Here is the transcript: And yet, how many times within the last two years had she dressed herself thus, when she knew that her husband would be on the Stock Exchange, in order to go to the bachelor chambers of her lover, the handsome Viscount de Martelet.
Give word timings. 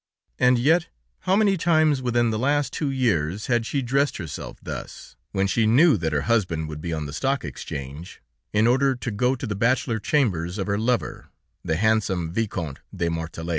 And 0.39 0.57
yet, 0.57 0.87
how 1.29 1.35
many 1.35 1.57
times 1.57 2.01
within 2.01 2.31
the 2.31 2.39
last 2.39 2.73
two 2.73 2.89
years 2.89 3.45
had 3.45 3.67
she 3.67 3.83
dressed 3.83 4.17
herself 4.17 4.57
thus, 4.63 5.15
when 5.31 5.45
she 5.45 5.67
knew 5.67 5.95
that 5.95 6.11
her 6.11 6.21
husband 6.21 6.69
would 6.69 6.81
be 6.81 6.91
on 6.91 7.05
the 7.05 7.13
Stock 7.13 7.45
Exchange, 7.45 8.19
in 8.51 8.65
order 8.65 8.95
to 8.95 9.11
go 9.11 9.35
to 9.35 9.45
the 9.45 9.53
bachelor 9.55 9.99
chambers 9.99 10.57
of 10.57 10.65
her 10.65 10.79
lover, 10.79 11.29
the 11.63 11.75
handsome 11.75 12.31
Viscount 12.31 12.79
de 12.95 13.11
Martelet. 13.11 13.49